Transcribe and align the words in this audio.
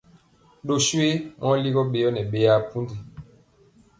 Doswe 0.67 1.07
mɔ 1.39 1.49
ligɔ 1.63 1.81
ɓeyɔ 1.91 2.09
nɛ 2.13 2.21
ɓeyaa 2.31 2.59
pundi. 2.69 2.95